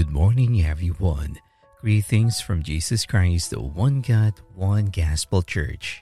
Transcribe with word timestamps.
Good 0.00 0.16
morning, 0.16 0.64
everyone. 0.64 1.36
Greetings 1.82 2.40
from 2.40 2.62
Jesus 2.62 3.04
Christ, 3.04 3.50
the 3.50 3.60
one 3.60 4.00
God, 4.00 4.32
one 4.54 4.86
gospel 4.86 5.42
church. 5.42 6.00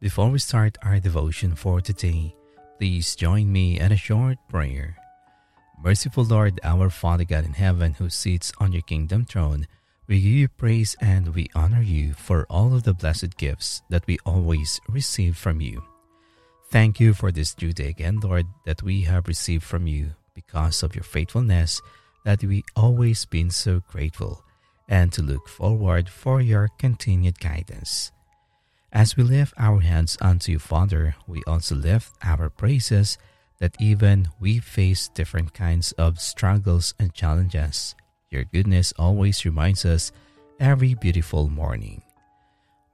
Before 0.00 0.28
we 0.30 0.40
start 0.40 0.76
our 0.82 0.98
devotion 0.98 1.54
for 1.54 1.80
today, 1.80 2.34
please 2.76 3.14
join 3.14 3.52
me 3.52 3.78
in 3.78 3.92
a 3.92 3.96
short 3.96 4.38
prayer. 4.48 4.96
Merciful 5.80 6.24
Lord, 6.24 6.58
our 6.64 6.90
Father 6.90 7.22
God 7.22 7.44
in 7.44 7.52
heaven, 7.52 7.94
who 7.94 8.10
sits 8.10 8.52
on 8.58 8.72
your 8.72 8.82
kingdom 8.82 9.24
throne, 9.24 9.68
we 10.08 10.20
give 10.20 10.32
you 10.32 10.48
praise 10.48 10.96
and 11.00 11.36
we 11.36 11.48
honor 11.54 11.82
you 11.82 12.14
for 12.14 12.48
all 12.50 12.74
of 12.74 12.82
the 12.82 12.94
blessed 12.94 13.36
gifts 13.36 13.82
that 13.90 14.08
we 14.08 14.18
always 14.26 14.80
receive 14.88 15.36
from 15.36 15.60
you. 15.60 15.84
Thank 16.72 16.98
you 16.98 17.14
for 17.14 17.30
this 17.30 17.54
due 17.54 17.72
day 17.72 17.90
again, 17.90 18.18
Lord, 18.18 18.46
that 18.66 18.82
we 18.82 19.02
have 19.02 19.28
received 19.28 19.62
from 19.62 19.86
you 19.86 20.16
because 20.34 20.82
of 20.82 20.96
your 20.96 21.04
faithfulness, 21.04 21.80
that 22.24 22.42
we 22.42 22.64
always 22.76 23.24
been 23.24 23.50
so 23.50 23.82
grateful, 23.88 24.42
and 24.88 25.12
to 25.12 25.22
look 25.22 25.48
forward 25.48 26.08
for 26.08 26.40
your 26.40 26.68
continued 26.78 27.38
guidance. 27.40 28.12
As 28.92 29.16
we 29.16 29.24
lift 29.24 29.54
our 29.58 29.80
hands 29.80 30.16
unto 30.20 30.52
you, 30.52 30.58
Father, 30.58 31.16
we 31.26 31.42
also 31.46 31.74
lift 31.74 32.12
our 32.22 32.48
praises 32.48 33.18
that 33.58 33.76
even 33.80 34.28
we 34.40 34.58
face 34.58 35.08
different 35.08 35.54
kinds 35.54 35.92
of 35.92 36.20
struggles 36.20 36.94
and 36.98 37.12
challenges 37.12 37.94
your 38.34 38.42
goodness 38.42 38.92
always 38.98 39.44
reminds 39.44 39.84
us 39.84 40.10
every 40.58 40.94
beautiful 40.94 41.48
morning. 41.48 42.02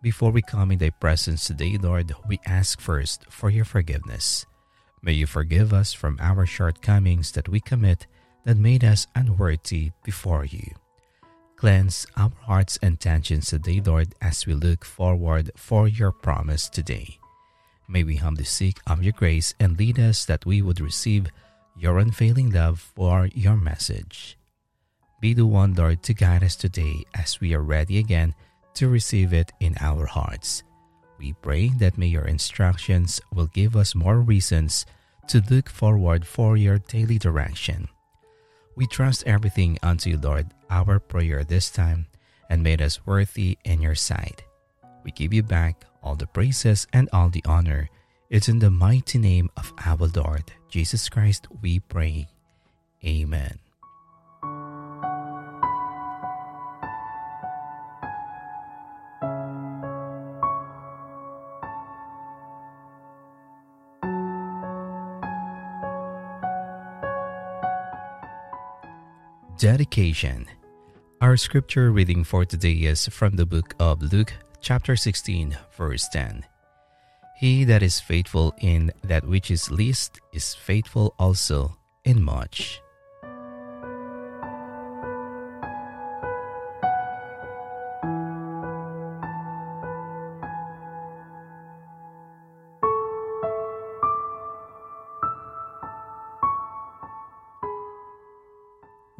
Before 0.02 0.30
we 0.30 0.42
come 0.42 0.70
in 0.70 0.76
thy 0.76 0.90
presence 0.90 1.46
today, 1.46 1.78
Lord, 1.80 2.12
we 2.28 2.38
ask 2.44 2.78
first 2.78 3.24
for 3.30 3.48
your 3.48 3.64
forgiveness. 3.64 4.44
May 5.00 5.12
you 5.12 5.26
forgive 5.26 5.72
us 5.72 5.94
from 5.94 6.18
our 6.20 6.44
shortcomings 6.44 7.32
that 7.32 7.48
we 7.48 7.58
commit 7.58 8.06
that 8.44 8.56
made 8.56 8.84
us 8.84 9.06
unworthy 9.14 9.92
before 10.04 10.44
you. 10.44 10.74
Cleanse 11.56 12.06
our 12.16 12.32
hearts 12.42 12.78
and 12.80 12.92
intentions 12.92 13.48
today, 13.50 13.82
Lord, 13.84 14.14
as 14.22 14.46
we 14.46 14.54
look 14.54 14.84
forward 14.84 15.50
for 15.56 15.86
your 15.86 16.10
promise 16.10 16.68
today. 16.68 17.18
May 17.86 18.02
we 18.02 18.16
humbly 18.16 18.44
seek 18.44 18.78
of 18.86 19.02
your 19.02 19.12
grace 19.12 19.52
and 19.60 19.78
lead 19.78 19.98
us 19.98 20.24
that 20.24 20.46
we 20.46 20.62
would 20.62 20.80
receive 20.80 21.26
your 21.76 21.98
unfailing 21.98 22.50
love 22.50 22.80
for 22.80 23.26
your 23.34 23.56
message. 23.56 24.38
Be 25.20 25.34
the 25.34 25.44
one, 25.44 25.74
Lord, 25.74 26.02
to 26.04 26.14
guide 26.14 26.42
us 26.42 26.56
today 26.56 27.04
as 27.14 27.40
we 27.40 27.54
are 27.54 27.62
ready 27.62 27.98
again 27.98 28.34
to 28.74 28.88
receive 28.88 29.34
it 29.34 29.52
in 29.60 29.74
our 29.80 30.06
hearts. 30.06 30.62
We 31.18 31.34
pray 31.34 31.68
that 31.76 31.98
may 31.98 32.06
your 32.06 32.24
instructions 32.24 33.20
will 33.34 33.48
give 33.48 33.76
us 33.76 33.94
more 33.94 34.20
reasons 34.20 34.86
to 35.28 35.44
look 35.50 35.68
forward 35.68 36.26
for 36.26 36.56
your 36.56 36.78
daily 36.78 37.18
direction. 37.18 37.88
We 38.80 38.86
trust 38.86 39.28
everything 39.28 39.76
unto 39.82 40.08
you, 40.08 40.16
Lord, 40.16 40.46
our 40.70 40.98
prayer 40.98 41.44
this 41.44 41.68
time, 41.68 42.06
and 42.48 42.62
made 42.62 42.80
us 42.80 43.04
worthy 43.04 43.58
in 43.62 43.82
your 43.82 43.94
sight. 43.94 44.42
We 45.04 45.12
give 45.12 45.34
you 45.34 45.42
back 45.42 45.84
all 46.02 46.16
the 46.16 46.26
praises 46.26 46.86
and 46.90 47.06
all 47.12 47.28
the 47.28 47.44
honor. 47.44 47.90
It's 48.30 48.48
in 48.48 48.58
the 48.58 48.70
mighty 48.70 49.18
name 49.18 49.50
of 49.54 49.74
our 49.84 50.08
Lord 50.08 50.52
Jesus 50.70 51.10
Christ 51.10 51.46
we 51.60 51.80
pray. 51.80 52.28
Amen. 53.04 53.58
Dedication. 69.60 70.46
Our 71.20 71.36
scripture 71.36 71.92
reading 71.92 72.24
for 72.24 72.46
today 72.46 72.88
is 72.88 73.06
from 73.08 73.36
the 73.36 73.44
book 73.44 73.74
of 73.78 74.00
Luke, 74.00 74.32
chapter 74.62 74.96
16, 74.96 75.54
verse 75.76 76.08
10. 76.08 76.46
He 77.36 77.64
that 77.64 77.82
is 77.82 78.00
faithful 78.00 78.54
in 78.62 78.90
that 79.04 79.28
which 79.28 79.50
is 79.50 79.70
least 79.70 80.18
is 80.32 80.54
faithful 80.54 81.14
also 81.18 81.76
in 82.06 82.22
much. 82.22 82.80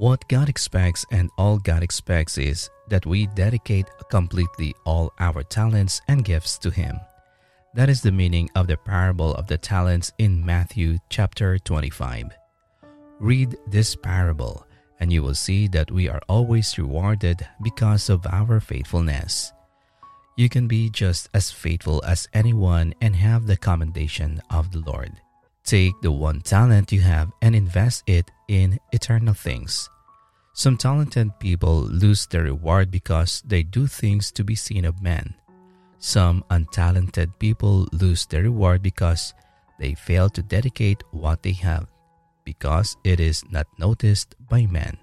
What 0.00 0.27
God 0.28 0.49
expects 0.49 1.05
and 1.11 1.28
all 1.37 1.59
God 1.59 1.83
expects 1.83 2.38
is 2.38 2.71
that 2.88 3.05
we 3.05 3.27
dedicate 3.27 3.84
completely 4.09 4.75
all 4.87 5.12
our 5.19 5.43
talents 5.43 6.00
and 6.09 6.25
gifts 6.25 6.56
to 6.61 6.71
Him. 6.71 6.99
That 7.75 7.91
is 7.91 8.00
the 8.00 8.11
meaning 8.11 8.49
of 8.56 8.66
the 8.66 8.78
parable 8.78 9.34
of 9.34 9.47
the 9.47 9.59
talents 9.59 10.11
in 10.16 10.43
Matthew 10.43 10.97
chapter 11.11 11.59
25. 11.59 12.31
Read 13.19 13.59
this 13.66 13.94
parable, 13.94 14.66
and 15.00 15.12
you 15.12 15.22
will 15.22 15.34
see 15.34 15.69
that 15.69 15.91
we 15.91 16.09
are 16.09 16.22
always 16.31 16.78
rewarded 16.78 17.47
because 17.61 18.09
of 18.09 18.27
our 18.27 18.59
faithfulness. 18.59 19.53
You 20.34 20.49
can 20.49 20.67
be 20.67 20.88
just 20.88 21.28
as 21.34 21.50
faithful 21.50 22.03
as 22.06 22.27
anyone 22.32 22.94
and 23.03 23.15
have 23.17 23.47
the 23.47 23.59
commendation 23.59 24.41
of 24.49 24.72
the 24.72 24.81
Lord. 24.81 25.12
Take 25.62 26.00
the 26.00 26.11
one 26.11 26.41
talent 26.41 26.91
you 26.91 27.03
have 27.03 27.31
and 27.43 27.55
invest 27.55 28.05
it 28.06 28.31
in 28.50 28.81
eternal 28.91 29.33
things. 29.33 29.88
Some 30.53 30.77
talented 30.77 31.38
people 31.38 31.87
lose 31.87 32.27
their 32.27 32.43
reward 32.43 32.91
because 32.91 33.43
they 33.47 33.62
do 33.62 33.87
things 33.87 34.33
to 34.33 34.43
be 34.43 34.56
seen 34.56 34.84
of 34.84 35.00
men. 35.00 35.34
Some 36.03 36.43
untalented 36.50 37.38
people 37.38 37.87
lose 37.93 38.27
their 38.27 38.43
reward 38.43 38.83
because 38.83 39.33
they 39.78 39.94
fail 39.94 40.28
to 40.31 40.43
dedicate 40.43 41.05
what 41.12 41.44
they 41.44 41.53
have, 41.62 41.87
because 42.44 42.97
it 43.05 43.21
is 43.21 43.44
not 43.50 43.66
noticed 43.78 44.34
by 44.50 44.67
men. 44.67 44.99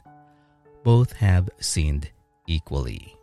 Both 0.84 1.14
have 1.14 1.50
sinned 1.60 2.12
equally. 2.48 3.16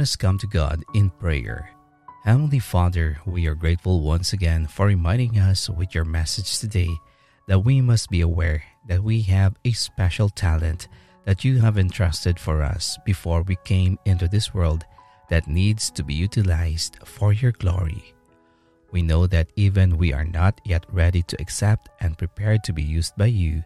Let 0.00 0.04
us 0.04 0.16
come 0.16 0.38
to 0.38 0.46
God 0.46 0.82
in 0.94 1.10
prayer. 1.10 1.68
Heavenly 2.24 2.58
Father, 2.58 3.18
we 3.26 3.46
are 3.46 3.54
grateful 3.54 4.00
once 4.00 4.32
again 4.32 4.66
for 4.66 4.86
reminding 4.86 5.36
us 5.36 5.68
with 5.68 5.94
your 5.94 6.06
message 6.06 6.58
today 6.58 6.88
that 7.48 7.58
we 7.58 7.82
must 7.82 8.08
be 8.08 8.22
aware 8.22 8.62
that 8.88 9.04
we 9.04 9.20
have 9.20 9.56
a 9.66 9.72
special 9.72 10.30
talent 10.30 10.88
that 11.26 11.44
you 11.44 11.58
have 11.58 11.76
entrusted 11.76 12.40
for 12.40 12.62
us 12.62 12.96
before 13.04 13.42
we 13.42 13.56
came 13.66 13.98
into 14.06 14.26
this 14.26 14.54
world 14.54 14.86
that 15.28 15.46
needs 15.46 15.90
to 15.90 16.02
be 16.02 16.14
utilized 16.14 16.96
for 17.04 17.34
your 17.34 17.52
glory. 17.52 18.14
We 18.92 19.02
know 19.02 19.26
that 19.26 19.52
even 19.56 19.98
we 19.98 20.14
are 20.14 20.24
not 20.24 20.62
yet 20.64 20.86
ready 20.90 21.20
to 21.24 21.36
accept 21.38 21.90
and 22.00 22.16
prepared 22.16 22.64
to 22.64 22.72
be 22.72 22.82
used 22.82 23.18
by 23.18 23.26
you, 23.26 23.64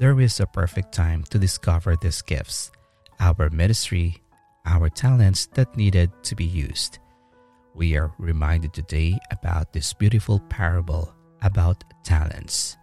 there 0.00 0.18
is 0.18 0.40
a 0.40 0.46
perfect 0.46 0.92
time 0.94 1.24
to 1.24 1.38
discover 1.38 1.94
these 1.94 2.22
gifts, 2.22 2.72
our 3.20 3.50
ministry, 3.50 4.23
our 4.66 4.88
talents 4.88 5.46
that 5.54 5.76
needed 5.76 6.10
to 6.24 6.34
be 6.34 6.44
used. 6.44 6.98
We 7.74 7.96
are 7.96 8.12
reminded 8.18 8.72
today 8.72 9.18
about 9.30 9.72
this 9.72 9.92
beautiful 9.92 10.40
parable 10.48 11.14
about 11.42 11.84
talents, 12.04 12.76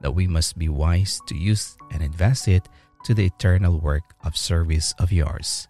that 0.00 0.14
we 0.14 0.26
must 0.26 0.58
be 0.58 0.68
wise 0.68 1.20
to 1.26 1.36
use 1.36 1.76
and 1.92 2.02
invest 2.02 2.48
it 2.48 2.68
to 3.04 3.14
the 3.14 3.26
eternal 3.26 3.78
work 3.78 4.14
of 4.24 4.36
service 4.36 4.94
of 4.98 5.12
yours. 5.12 5.68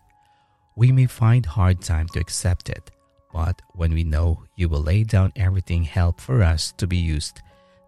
We 0.75 0.91
may 0.91 1.07
find 1.07 1.45
hard 1.45 1.81
time 1.83 2.09
to 2.09 2.21
accept 2.21 2.69
it, 2.69 2.91
but 3.33 3.63
when 3.75 3.93
we 3.93 4.05
know 4.05 4.45
you 4.57 4.69
will 4.69 4.83
lay 4.83 5.05
down 5.05 5.33
everything 5.37 5.85
help 5.85 6.21
for 6.21 6.43
us 6.43 6.73
to 6.79 6.87
be 6.87 6.97
used, 6.97 7.41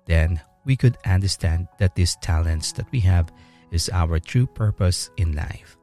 then 0.07 0.41
we 0.65 0.77
could 0.77 0.99
understand 1.05 1.69
that 1.79 1.95
these 1.95 2.17
talents 2.17 2.73
that 2.73 2.91
we 2.93 3.01
have 3.01 3.33
is 3.71 3.91
our 3.93 4.19
true 4.19 4.47
purpose 4.47 5.11
in 5.17 5.35
life. 5.35 5.77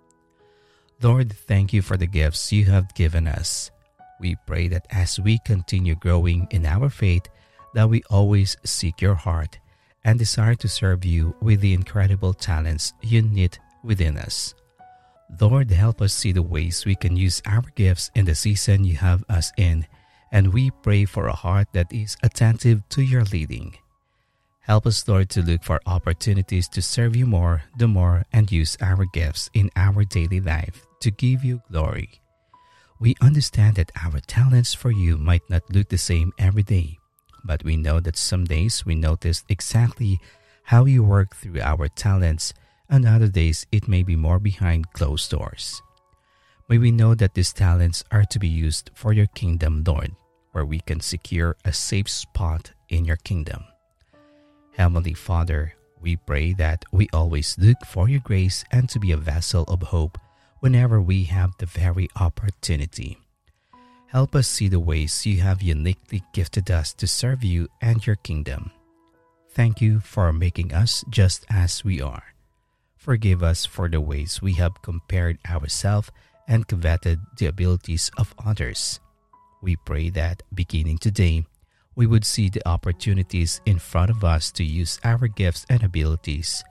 Lord, 1.03 1.33
thank 1.33 1.73
you 1.73 1.81
for 1.81 1.97
the 1.97 2.05
gifts 2.05 2.51
you 2.51 2.65
have 2.65 2.93
given 2.93 3.27
us. 3.27 3.71
We 4.19 4.35
pray 4.45 4.67
that 4.67 4.85
as 4.91 5.19
we 5.19 5.39
continue 5.39 5.95
growing 5.95 6.47
in 6.51 6.63
our 6.63 6.89
faith, 6.89 7.25
that 7.73 7.89
we 7.89 8.03
always 8.11 8.55
seek 8.63 9.01
your 9.01 9.15
heart 9.15 9.57
and 10.03 10.19
desire 10.19 10.53
to 10.55 10.67
serve 10.67 11.03
you 11.03 11.35
with 11.41 11.61
the 11.61 11.73
incredible 11.73 12.35
talents 12.35 12.93
you 13.01 13.23
knit 13.23 13.57
within 13.83 14.15
us. 14.15 14.53
Lord, 15.39 15.71
help 15.71 16.03
us 16.03 16.13
see 16.13 16.33
the 16.33 16.43
ways 16.43 16.85
we 16.85 16.93
can 16.93 17.17
use 17.17 17.41
our 17.47 17.63
gifts 17.73 18.11
in 18.13 18.25
the 18.25 18.35
season 18.35 18.83
you 18.83 18.97
have 18.97 19.23
us 19.27 19.51
in, 19.57 19.87
and 20.31 20.53
we 20.53 20.69
pray 20.69 21.05
for 21.05 21.25
a 21.25 21.33
heart 21.33 21.69
that 21.73 21.91
is 21.91 22.15
attentive 22.21 22.87
to 22.89 23.01
your 23.01 23.23
leading. 23.23 23.75
Help 24.59 24.85
us, 24.85 25.07
Lord, 25.07 25.29
to 25.31 25.41
look 25.41 25.63
for 25.63 25.81
opportunities 25.87 26.67
to 26.69 26.81
serve 26.83 27.15
you 27.15 27.25
more, 27.25 27.63
the 27.79 27.87
more, 27.87 28.25
and 28.31 28.51
use 28.51 28.77
our 28.81 29.05
gifts 29.05 29.49
in 29.55 29.71
our 29.75 30.03
daily 30.03 30.39
life 30.39 30.85
to 31.01 31.11
give 31.11 31.43
you 31.43 31.61
glory. 31.71 32.21
We 32.99 33.15
understand 33.21 33.75
that 33.75 33.91
our 34.01 34.19
talents 34.19 34.73
for 34.73 34.91
you 34.91 35.17
might 35.17 35.41
not 35.49 35.63
look 35.73 35.89
the 35.89 35.97
same 35.97 36.31
every 36.37 36.63
day, 36.63 36.99
but 37.43 37.63
we 37.63 37.75
know 37.75 37.99
that 37.99 38.17
some 38.17 38.45
days 38.45 38.85
we 38.85 38.95
notice 38.95 39.43
exactly 39.49 40.19
how 40.65 40.85
you 40.85 41.03
work 41.03 41.35
through 41.35 41.61
our 41.61 41.87
talents, 41.87 42.53
and 42.89 43.05
other 43.05 43.27
days 43.27 43.65
it 43.71 43.87
may 43.87 44.03
be 44.03 44.15
more 44.15 44.39
behind 44.39 44.93
closed 44.93 45.31
doors. 45.31 45.81
May 46.69 46.77
we 46.77 46.91
know 46.91 47.15
that 47.15 47.33
these 47.33 47.51
talents 47.51 48.03
are 48.11 48.23
to 48.25 48.39
be 48.39 48.47
used 48.47 48.91
for 48.93 49.11
your 49.11 49.27
kingdom, 49.27 49.83
Lord, 49.85 50.15
where 50.51 50.65
we 50.65 50.79
can 50.79 51.01
secure 51.01 51.57
a 51.65 51.73
safe 51.73 52.07
spot 52.07 52.71
in 52.87 53.03
your 53.03 53.17
kingdom. 53.17 53.63
Heavenly 54.77 55.13
Father, 55.13 55.73
we 55.99 56.15
pray 56.15 56.53
that 56.53 56.85
we 56.91 57.09
always 57.11 57.57
look 57.57 57.83
for 57.85 58.07
your 58.07 58.21
grace 58.21 58.63
and 58.71 58.87
to 58.89 58.99
be 58.99 59.11
a 59.11 59.17
vessel 59.17 59.63
of 59.67 59.81
hope 59.81 60.17
whenever 60.61 61.01
we 61.01 61.25
have 61.25 61.57
the 61.57 61.65
very 61.65 62.07
opportunity. 62.15 63.17
Help 64.07 64.35
us 64.35 64.47
see 64.47 64.67
the 64.67 64.79
ways 64.79 65.25
you 65.25 65.41
have 65.41 65.61
uniquely 65.61 66.23
gifted 66.33 66.69
us 66.69 66.93
to 66.93 67.07
serve 67.07 67.43
you 67.43 67.67
and 67.81 68.05
your 68.05 68.15
kingdom. 68.15 68.71
Thank 69.49 69.81
you 69.81 69.99
for 69.99 70.31
making 70.31 70.71
us 70.73 71.03
just 71.09 71.45
as 71.49 71.83
we 71.83 71.99
are. 71.99 72.23
Forgive 72.95 73.41
us 73.41 73.65
for 73.65 73.89
the 73.89 73.99
ways 73.99 74.41
we 74.41 74.53
have 74.53 74.81
compared 74.83 75.39
ourselves 75.49 76.11
and 76.47 76.67
coveted 76.67 77.19
the 77.37 77.47
abilities 77.47 78.11
of 78.17 78.35
others. 78.45 78.99
We 79.61 79.75
pray 79.77 80.09
that 80.11 80.43
beginning 80.53 80.99
today, 80.99 81.45
we 81.95 82.05
would 82.05 82.23
see 82.23 82.49
the 82.49 82.65
opportunities 82.67 83.61
in 83.65 83.79
front 83.79 84.11
of 84.11 84.23
us 84.23 84.51
to 84.51 84.63
use 84.63 84.99
our 85.03 85.27
gifts 85.27 85.65
and 85.69 85.81
abilities 85.81 86.63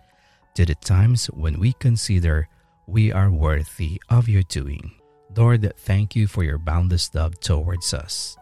to 0.55 0.65
the 0.65 0.77
times 0.77 1.27
when 1.27 1.59
we 1.59 1.73
consider 1.73 2.49
we 2.91 3.13
are 3.13 3.31
worthy 3.31 4.03
of 4.11 4.29
your 4.29 4.43
doing. 4.43 4.91
Lord, 5.37 5.73
thank 5.79 6.17
you 6.17 6.27
for 6.27 6.43
your 6.43 6.59
boundless 6.59 7.15
love 7.15 7.39
towards 7.39 7.95
us. 7.95 8.37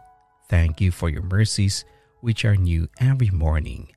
Thank 0.49 0.81
you 0.81 0.89
for 0.89 1.07
your 1.07 1.21
mercies, 1.21 1.85
which 2.21 2.45
are 2.45 2.55
new 2.55 2.89
every 2.99 3.29
morning. 3.29 3.93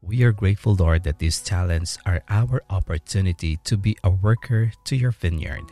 We 0.00 0.22
are 0.22 0.30
grateful, 0.30 0.76
Lord, 0.76 1.02
that 1.02 1.18
these 1.18 1.42
talents 1.42 1.98
are 2.06 2.22
our 2.28 2.62
opportunity 2.70 3.58
to 3.64 3.76
be 3.76 3.96
a 4.04 4.10
worker 4.10 4.70
to 4.84 4.96
your 4.96 5.10
vineyard. 5.10 5.66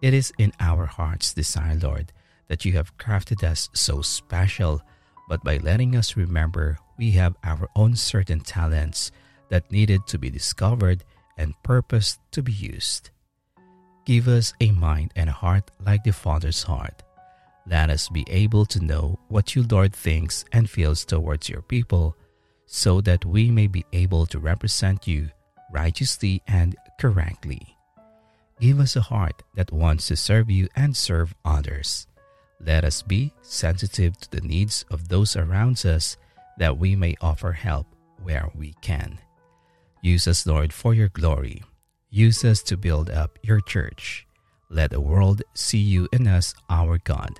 It 0.00 0.14
is 0.14 0.32
in 0.38 0.52
our 0.60 0.86
heart's 0.86 1.34
desire, 1.34 1.74
Lord, 1.74 2.12
that 2.46 2.64
you 2.64 2.72
have 2.74 2.96
crafted 2.98 3.42
us 3.42 3.68
so 3.74 4.00
special 4.00 4.80
but 5.28 5.44
by 5.44 5.58
letting 5.58 5.94
us 5.94 6.16
remember 6.16 6.76
we 6.98 7.12
have 7.12 7.36
our 7.44 7.68
own 7.76 7.94
certain 7.94 8.40
talents 8.40 9.12
that 9.48 9.70
needed 9.70 10.04
to 10.08 10.18
be 10.18 10.28
discovered 10.28 11.04
and 11.36 11.54
purposed 11.62 12.18
to 12.32 12.42
be 12.42 12.52
used. 12.52 13.10
Give 14.04 14.28
us 14.28 14.52
a 14.60 14.70
mind 14.70 15.12
and 15.14 15.28
a 15.28 15.32
heart 15.32 15.70
like 15.84 16.04
the 16.04 16.12
Father's 16.12 16.62
heart. 16.62 17.02
Let 17.66 17.90
us 17.90 18.08
be 18.08 18.24
able 18.28 18.64
to 18.66 18.84
know 18.84 19.18
what 19.28 19.54
you, 19.54 19.64
Lord, 19.70 19.94
thinks 19.94 20.44
and 20.52 20.68
feels 20.68 21.04
towards 21.04 21.48
your 21.48 21.62
people, 21.62 22.16
so 22.66 23.00
that 23.02 23.24
we 23.24 23.50
may 23.50 23.66
be 23.66 23.84
able 23.92 24.26
to 24.26 24.38
represent 24.38 25.06
you 25.06 25.28
righteously 25.72 26.42
and 26.48 26.74
correctly. 26.98 27.76
Give 28.60 28.80
us 28.80 28.96
a 28.96 29.00
heart 29.00 29.42
that 29.54 29.72
wants 29.72 30.08
to 30.08 30.16
serve 30.16 30.50
you 30.50 30.68
and 30.74 30.96
serve 30.96 31.34
others. 31.44 32.06
Let 32.60 32.84
us 32.84 33.02
be 33.02 33.32
sensitive 33.42 34.18
to 34.18 34.30
the 34.30 34.40
needs 34.40 34.84
of 34.90 35.08
those 35.08 35.36
around 35.36 35.84
us 35.86 36.16
that 36.58 36.76
we 36.76 36.96
may 36.96 37.16
offer 37.20 37.52
help 37.52 37.86
where 38.22 38.50
we 38.54 38.74
can. 38.82 39.18
Use 40.02 40.28
us, 40.28 40.46
Lord, 40.46 40.72
for 40.72 40.92
your 40.92 41.08
glory. 41.08 41.62
Use 42.12 42.44
us 42.44 42.60
to 42.64 42.76
build 42.76 43.08
up 43.08 43.38
your 43.40 43.60
church. 43.60 44.26
Let 44.68 44.90
the 44.90 45.00
world 45.00 45.42
see 45.54 45.78
you 45.78 46.08
in 46.12 46.26
us, 46.26 46.54
our 46.68 46.98
God. 46.98 47.38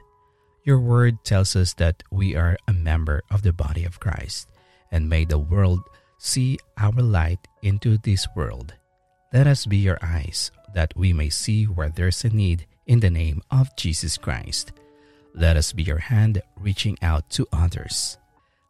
Your 0.63 0.79
word 0.79 1.25
tells 1.25 1.57
us 1.57 1.75
that 1.75 2.05
we 2.13 2.37
are 2.37 2.57
a 2.69 2.73
member 2.73 3.23
of 3.33 3.43
the 3.43 3.53
body 3.53 3.85
of 3.85 3.99
Christ, 3.99 4.49
and 4.93 5.09
may 5.09 5.25
the 5.25 5.39
world 5.39 5.81
see 6.19 6.59
our 6.79 6.93
light 6.93 7.49
into 7.63 7.99
this 7.99 8.29
world. 8.37 8.75
Let 9.33 9.49
us 9.49 9.67
be 9.67 9.79
your 9.79 9.99
eyes, 10.03 10.53
that 10.73 10.95
we 10.97 11.13
may 11.13 11.31
see 11.31 11.65
where 11.65 11.89
there's 11.89 12.25
a 12.25 12.29
need 12.29 12.67
in 12.87 13.01
the 13.01 13.11
name 13.11 13.43
of 13.51 13.75
Jesus 13.75 14.17
Christ. 14.17 14.71
Let 15.35 15.57
us 15.57 15.73
be 15.73 15.83
your 15.83 15.99
hand 15.99 16.43
reaching 16.57 16.97
out 17.03 17.29
to 17.31 17.49
others. 17.53 18.19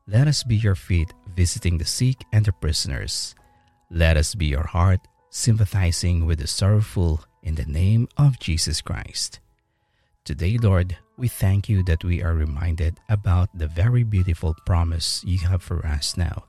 Let 0.07 0.29
us 0.29 0.45
be 0.45 0.57
your 0.57 0.77
feet 0.77 1.13
visiting 1.37 1.77
the 1.77 1.85
sick 1.85 2.25
and 2.33 2.45
the 2.45 2.53
prisoners. 2.53 3.35
Let 3.91 4.17
us 4.17 4.35
be 4.35 4.47
your 4.47 4.67
heart 4.67 5.01
sympathizing 5.31 6.27
with 6.27 6.41
the 6.41 6.47
sorrowful 6.47 7.25
in 7.43 7.55
the 7.55 7.65
name 7.65 8.09
of 8.19 8.39
Jesus 8.39 8.81
Christ. 8.81 9.41
Today, 10.25 10.59
Lord, 10.59 10.97
we 11.17 11.29
thank 11.29 11.69
you 11.69 11.83
that 11.85 12.05
we 12.05 12.23
are 12.23 12.35
reminded 12.35 12.99
about 13.09 13.49
the 13.55 13.69
very 13.69 14.03
beautiful 14.03 14.55
promise 14.67 15.23
you 15.25 15.39
have 15.39 15.63
for 15.63 15.87
us 15.87 16.17
now, 16.17 16.45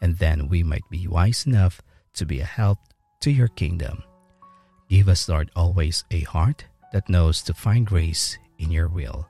and 0.00 0.18
then 0.18 0.48
we 0.48 0.62
might 0.62 0.88
be 0.90 1.06
wise 1.06 1.46
enough 1.46 1.80
to 2.14 2.26
be 2.26 2.40
a 2.40 2.44
help 2.44 2.78
to 3.20 3.30
your 3.30 3.48
kingdom. 3.48 4.02
Give 4.88 5.08
us, 5.08 5.28
Lord, 5.28 5.50
always 5.56 6.04
a 6.10 6.20
heart 6.20 6.64
that 6.92 7.08
knows 7.08 7.42
to 7.42 7.54
find 7.54 7.86
grace 7.86 8.36
in 8.58 8.70
your 8.70 8.88
will. 8.88 9.28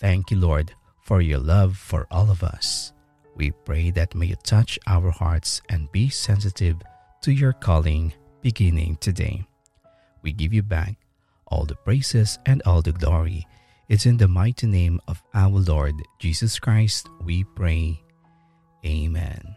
Thank 0.00 0.30
you, 0.30 0.38
Lord, 0.38 0.74
for 1.02 1.20
your 1.20 1.38
love 1.38 1.76
for 1.76 2.06
all 2.10 2.30
of 2.30 2.42
us. 2.42 2.92
We 3.36 3.50
pray 3.50 3.90
that 3.92 4.14
may 4.14 4.26
you 4.26 4.36
touch 4.36 4.78
our 4.86 5.10
hearts 5.10 5.60
and 5.68 5.92
be 5.92 6.08
sensitive 6.08 6.76
to 7.22 7.32
your 7.32 7.52
calling 7.52 8.12
beginning 8.42 8.96
today. 9.00 9.46
We 10.22 10.32
give 10.32 10.52
you 10.52 10.62
back 10.62 10.96
all 11.48 11.64
the 11.64 11.76
praises 11.76 12.38
and 12.46 12.62
all 12.66 12.82
the 12.82 12.92
glory. 12.92 13.46
It's 13.88 14.06
in 14.06 14.16
the 14.16 14.28
mighty 14.28 14.66
name 14.66 15.00
of 15.06 15.22
our 15.34 15.58
Lord 15.58 15.94
Jesus 16.18 16.58
Christ 16.58 17.08
we 17.22 17.44
pray. 17.44 18.02
Amen. 18.84 19.56